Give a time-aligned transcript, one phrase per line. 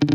[0.00, 0.12] Hello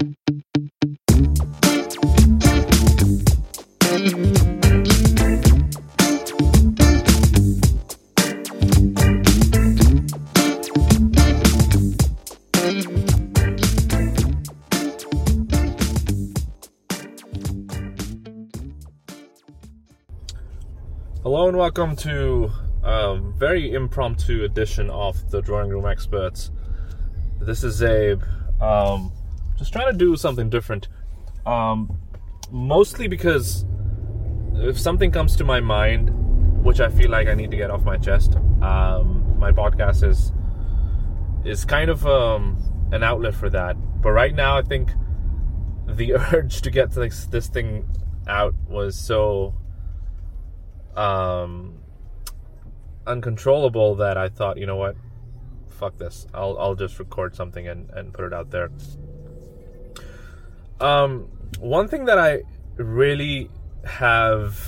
[21.49, 22.51] and welcome to
[22.83, 26.51] a very impromptu edition of the Drawing Room Experts.
[27.41, 28.23] This is Zaib.
[28.61, 29.11] Um,
[29.57, 30.87] just trying to do something different.
[31.45, 31.97] Um,
[32.51, 33.65] mostly because
[34.55, 36.09] if something comes to my mind,
[36.63, 40.31] which I feel like I need to get off my chest, um, my podcast is
[41.43, 42.57] is kind of um,
[42.91, 43.75] an outlet for that.
[44.01, 44.91] But right now, I think
[45.87, 47.89] the urge to get this this thing
[48.27, 49.53] out was so
[50.95, 51.79] um,
[53.05, 54.95] uncontrollable that I thought, you know what,
[55.69, 56.27] fuck this.
[56.33, 58.69] I'll I'll just record something and, and put it out there.
[60.79, 62.41] Um, one thing that I
[62.77, 63.49] really
[63.85, 64.59] have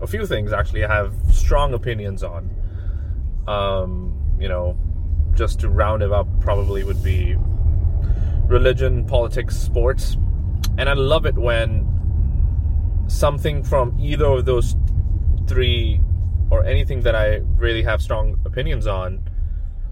[0.00, 2.50] a few things actually I have strong opinions on.
[3.46, 4.76] Um, you know,
[5.34, 7.36] just to round it up, probably would be
[8.46, 10.16] religion, politics, sports,
[10.78, 11.86] and I love it when
[13.08, 14.76] something from either of those
[15.46, 16.00] three
[16.50, 19.28] or anything that I really have strong opinions on,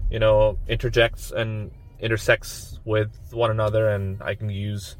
[0.09, 4.97] you know, interjects and intersects with one another, and I can use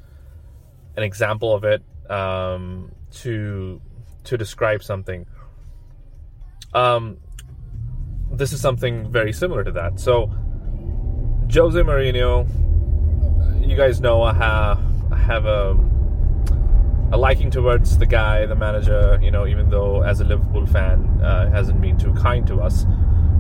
[1.00, 3.81] an example of it um, to
[4.25, 5.25] to describe something.
[6.73, 7.17] Um,
[8.31, 10.00] this is something very similar to that.
[10.00, 10.28] So,
[11.52, 12.45] Jose Mourinho,
[13.66, 14.80] you guys know I have
[15.11, 15.78] I have a
[17.11, 21.22] a liking towards the guy, the manager, you know, even though as a Liverpool fan,
[21.23, 22.86] uh, hasn't been too kind to us.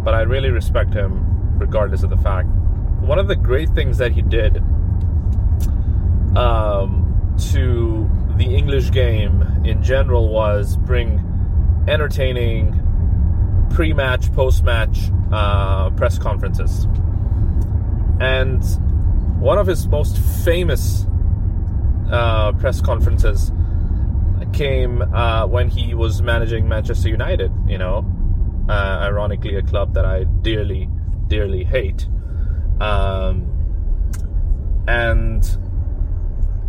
[0.03, 2.47] But I really respect him regardless of the fact.
[3.01, 4.63] One of the great things that he did
[6.35, 6.98] um,
[7.51, 11.25] to the English game in general was bring
[11.87, 12.73] entertaining
[13.71, 16.85] pre match, post match uh, press conferences.
[18.19, 18.63] And
[19.39, 21.05] one of his most famous
[22.11, 23.51] uh, press conferences
[24.53, 27.51] came uh, when he was managing Manchester United.
[27.67, 28.05] You know,
[28.67, 30.89] uh, ironically, a club that I dearly,
[31.27, 32.07] dearly hate.
[32.81, 33.55] Um,
[34.87, 35.43] and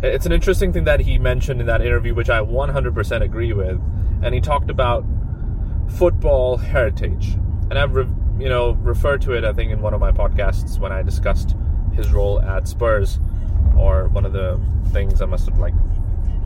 [0.03, 3.79] it's an interesting thing that he mentioned in that interview, which I 100% agree with.
[4.23, 5.05] And he talked about
[5.89, 7.33] football heritage,
[7.69, 8.07] and I've re-
[8.39, 9.43] you know referred to it.
[9.43, 11.55] I think in one of my podcasts when I discussed
[11.93, 13.19] his role at Spurs,
[13.77, 14.59] or one of the
[14.91, 15.73] things I must have like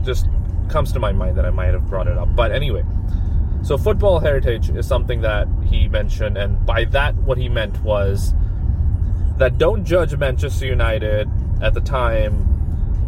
[0.04, 0.26] just
[0.68, 2.34] comes to my mind that I might have brought it up.
[2.34, 2.84] But anyway,
[3.62, 8.34] so football heritage is something that he mentioned, and by that, what he meant was
[9.38, 11.30] that don't judge Manchester United
[11.60, 12.45] at the time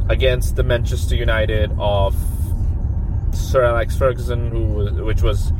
[0.08, 2.14] against the Manchester United of
[3.32, 5.52] Sir Alex Ferguson, who which was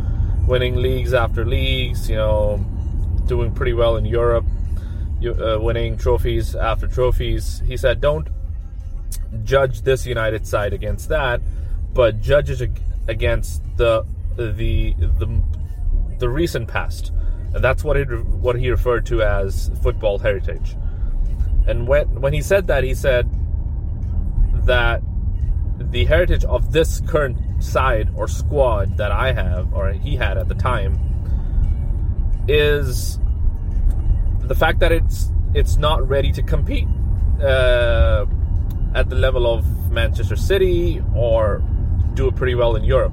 [0.46, 2.64] winning leagues after leagues, you know,
[3.26, 4.46] doing pretty well in Europe,
[5.26, 7.62] uh, winning trophies after trophies.
[7.66, 8.28] He said, don't
[9.44, 11.40] judge this United side against that
[11.98, 12.62] but judges
[13.08, 14.04] against the
[14.36, 15.42] the the
[16.18, 17.12] the recent past.
[17.54, 20.76] And that's what he what he referred to as football heritage.
[21.66, 23.28] And when when he said that, he said
[24.68, 25.02] that
[25.78, 30.48] the heritage of this current side or squad that I have or he had at
[30.48, 30.98] the time
[32.46, 33.18] is
[34.42, 36.88] the fact that it's it's not ready to compete
[37.42, 38.26] uh,
[38.94, 41.62] at the level of Manchester City or
[42.14, 43.12] do it pretty well in Europe.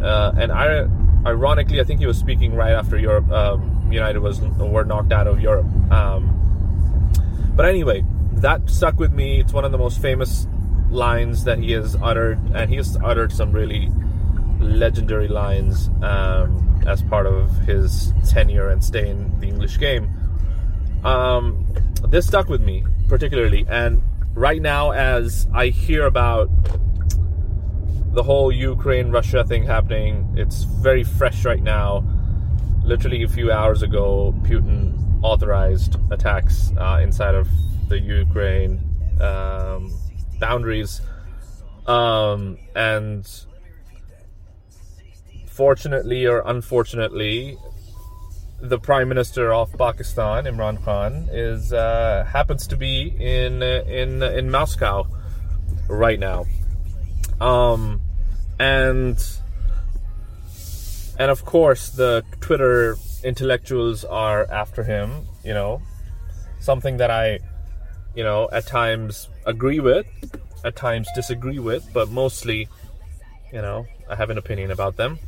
[0.00, 0.86] Uh, and I,
[1.26, 3.30] ironically, I think he was speaking right after Europe.
[3.30, 5.66] Um, United was were knocked out of Europe.
[5.90, 6.22] Um,
[7.56, 8.04] but anyway,
[8.40, 9.40] that stuck with me.
[9.40, 10.46] It's one of the most famous
[10.90, 13.90] lines that he has uttered, and he has uttered some really
[14.60, 20.10] legendary lines um, as part of his tenure and stay in the English game.
[21.04, 21.66] Um,
[22.08, 24.02] this stuck with me particularly, and
[24.34, 26.48] right now, as I hear about
[28.12, 30.34] the whole Ukraine Russia thing happening.
[30.36, 32.04] It's very fresh right now.
[32.84, 37.48] Literally a few hours ago, Putin authorized attacks uh, inside of
[37.88, 38.80] the Ukraine
[39.20, 39.92] um,
[40.38, 41.00] boundaries.
[41.86, 43.28] Um, and
[45.46, 47.58] fortunately or unfortunately,
[48.60, 54.50] the Prime Minister of Pakistan, Imran Khan, is uh, happens to be in in in
[54.50, 55.06] Moscow
[55.88, 56.46] right now.
[57.40, 58.00] Um,
[58.60, 59.18] and
[61.18, 65.26] and of course the Twitter intellectuals are after him.
[65.44, 65.82] You know,
[66.60, 67.40] something that I
[68.14, 70.06] you know, at times agree with,
[70.64, 72.68] at times disagree with, but mostly,
[73.52, 75.18] you know, I have an opinion about them.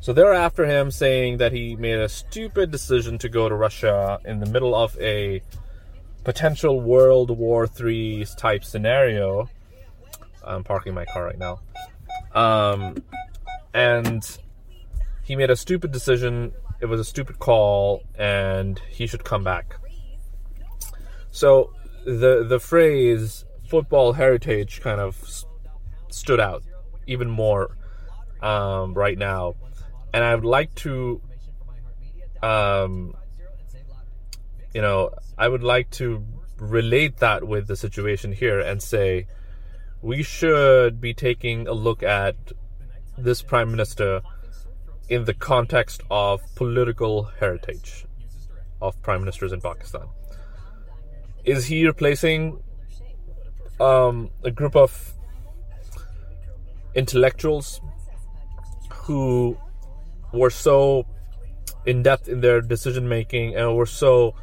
[0.00, 4.20] So they're after him saying that he made a stupid decision to go to Russia
[4.24, 5.42] in the middle of a
[6.24, 9.48] potential World War III type scenario.
[10.44, 11.60] I'm parking my car right now.
[12.32, 13.02] Um,
[13.74, 14.24] and
[15.24, 16.52] he made a stupid decision.
[16.80, 19.76] It was a stupid call, and he should come back.
[21.30, 21.72] So
[22.04, 25.44] the the phrase football heritage kind of
[26.08, 26.62] stood out
[27.06, 27.76] even more
[28.40, 29.54] um, right now,
[30.12, 31.20] and I would like to,
[32.42, 33.14] um,
[34.74, 36.24] you know, I would like to
[36.58, 39.26] relate that with the situation here and say
[40.02, 42.36] we should be taking a look at
[43.16, 44.22] this prime minister
[45.08, 48.06] in the context of political heritage
[48.80, 50.06] of prime ministers in Pakistan.
[51.44, 52.62] Is he replacing
[53.80, 55.14] um, a group of
[56.94, 57.80] intellectuals
[58.92, 59.56] who
[60.32, 61.06] were so
[61.86, 64.34] in depth in their decision making and were so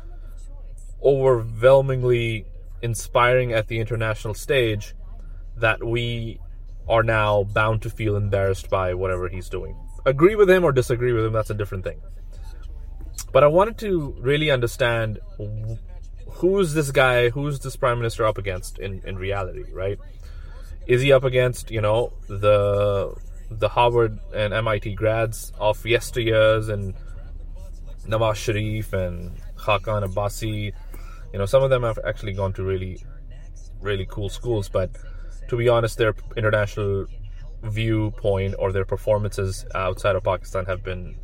[1.03, 2.45] overwhelmingly
[2.81, 4.95] inspiring at the international stage
[5.57, 6.39] that we
[6.88, 9.75] are now bound to feel embarrassed by whatever he's doing.
[10.06, 12.00] Agree with him or disagree with him, that's a different thing.
[13.31, 15.19] But I wanted to really understand
[16.30, 19.98] who's this guy, who's this prime minister up against in, in reality, right?
[20.88, 23.16] Is he up against, you know, the
[23.50, 26.94] the Harvard and MIT grads of yesteryears and
[28.08, 30.72] Nawaz Sharif and Khaqan Abbasi?
[31.34, 33.04] You know, some of them have actually gone to really,
[33.81, 34.92] really cool schools, but
[35.50, 37.08] to be honest, their international
[37.71, 41.15] viewpoint or their performances outside of Pakistan have been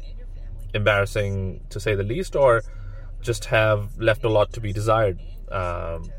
[0.74, 2.64] embarrassing to say the least, or
[3.22, 5.20] just have left a lot to be desired.
[5.52, 6.10] Um,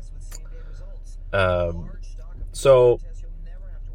[1.31, 1.91] um,
[2.51, 2.99] so,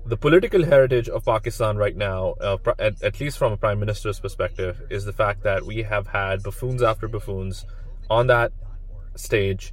[0.04, 4.19] the political heritage of Pakistan right now, uh, at, at, least from a prime minister's
[4.19, 7.64] perspective, is the fact that we have had buffoons after buffoons
[8.10, 8.52] on that
[9.14, 9.72] stage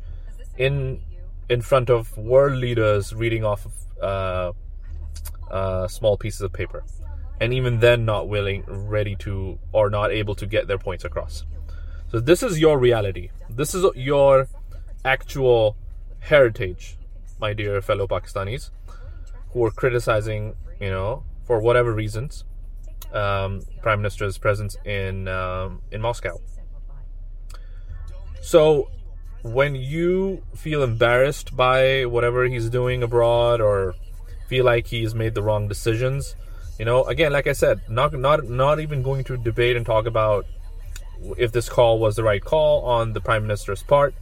[0.57, 1.01] in
[1.49, 4.51] in front of world leaders reading off of uh,
[5.51, 6.83] uh, small pieces of paper,
[7.39, 11.45] and even then not willing, ready to, or not able to get their points across.
[12.11, 13.29] So this is your reality.
[13.49, 14.47] This is your
[15.03, 15.75] actual
[16.19, 16.97] heritage,
[17.39, 18.69] my dear fellow Pakistanis,
[19.51, 22.43] who are criticizing, you know, for whatever reasons,
[23.13, 26.39] um, Prime Minister's presence in um, in Moscow.
[28.41, 28.89] So
[29.43, 33.95] when you feel embarrassed by whatever he's doing abroad or
[34.47, 36.35] feel like he's made the wrong decisions,
[36.77, 40.05] you know, again, like I said, not not not even going to debate and talk
[40.05, 40.45] about
[41.37, 44.13] if this call was the right call on the prime minister's part,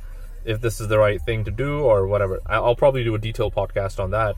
[0.46, 2.40] if this is the right thing to do or whatever.
[2.46, 4.36] I'll probably do a detailed podcast on that.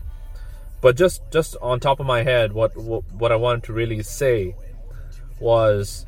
[0.82, 4.02] But just just on top of my head, what what, what I wanted to really
[4.04, 4.56] say
[5.40, 6.06] was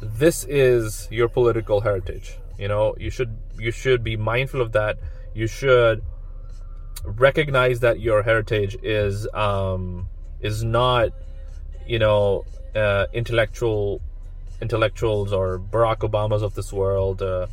[0.00, 4.98] this is your political heritage you know you should you should be mindful of that
[5.34, 6.02] you should
[7.06, 10.08] recognize that your heritage is um
[10.40, 11.10] is not
[11.86, 12.44] you know
[12.74, 14.00] uh, intellectual
[14.60, 17.46] intellectuals or Barack Obamas of this world uh,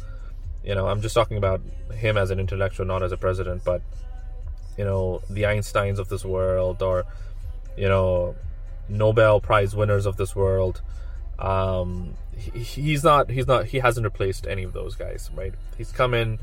[0.64, 1.62] you know I'm just talking about
[1.94, 3.82] him as an intellectual not as a president but
[4.78, 7.06] you know the Einsteins of this world or
[7.78, 8.36] you know
[8.90, 10.82] Nobel Prize winners of this world.
[11.40, 15.54] Um, he, he's not he's not he hasn't replaced any of those guys right?
[15.78, 16.40] He's come in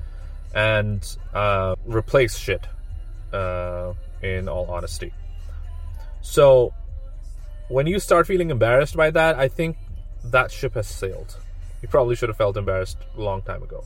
[0.55, 2.67] and uh, replaced shit
[3.33, 5.13] uh, in all honesty.
[6.23, 6.73] So
[7.71, 9.77] when you start feeling embarrassed by that i think
[10.25, 11.39] that ship has sailed.
[11.81, 13.85] You probably should have felt embarrassed a long time ago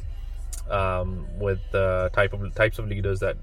[0.69, 3.37] um, with the type of types of leaders that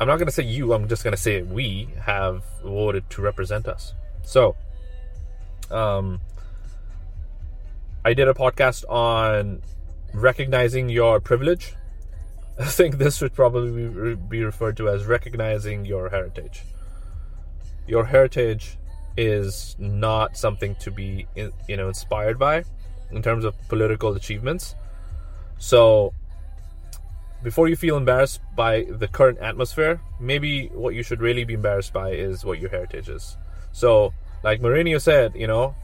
[0.00, 3.22] i'm not going to say you i'm just going to say we have voted to
[3.22, 3.92] represent us.
[4.22, 4.56] So
[5.70, 6.20] um,
[8.04, 9.62] I did a podcast on
[10.14, 11.74] recognizing your privilege.
[12.62, 16.62] I think this would probably be referred to as recognizing your heritage.
[17.88, 18.78] Your heritage
[19.16, 22.64] is not something to be you know inspired by
[23.10, 24.76] in terms of political achievements.
[25.58, 26.14] So
[27.42, 31.92] before you feel embarrassed by the current atmosphere, maybe what you should really be embarrassed
[31.92, 33.36] by is what your heritage is.
[33.72, 34.14] So
[34.44, 35.74] like Mourinho said, you know,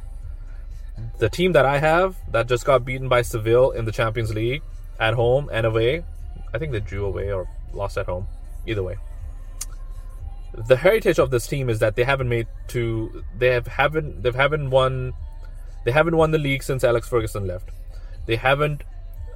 [1.19, 4.63] the team that I have that just got beaten by Seville in the Champions League
[5.01, 6.05] at home and away,
[6.53, 8.27] I think they drew away or lost at home.
[8.67, 8.97] Either way.
[10.55, 14.33] The heritage of this team is that they haven't made to they have haven't they
[14.33, 15.13] haven't won
[15.85, 17.71] they haven't won the league since Alex Ferguson left.
[18.27, 18.83] They haven't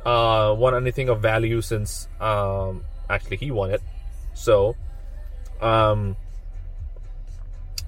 [0.04, 3.82] uh, won anything of value since um, Actually, he won it.
[4.32, 4.74] So,
[5.60, 6.16] um,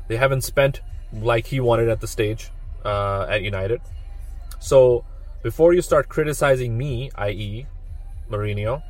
[0.07, 2.51] they haven't spent like he wanted at the stage
[2.85, 3.81] uh, at United.
[4.61, 5.05] So,
[5.43, 7.67] before you start criticizing me, i.e.,
[8.31, 8.83] Mourinho,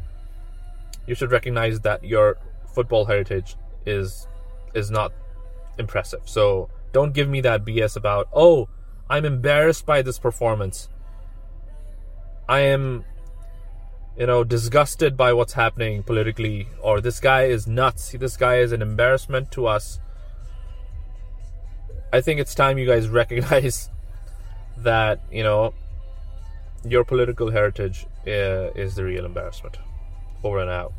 [1.06, 2.37] you should recognize that your
[2.75, 3.56] football heritage
[3.87, 4.26] is
[4.75, 5.12] is not
[5.78, 6.20] impressive.
[6.25, 8.68] So don't give me that BS about, oh,
[9.08, 10.88] I'm embarrassed by this performance.
[12.49, 13.04] I am,
[14.16, 18.12] you know, disgusted by what's happening politically, or this guy is nuts.
[18.12, 19.99] This guy is an embarrassment to us.
[22.12, 23.90] I think it's time you guys recognize
[24.78, 25.75] that, you know,
[26.84, 29.78] your political heritage uh, is the real embarrassment.
[30.44, 30.92] Over and out.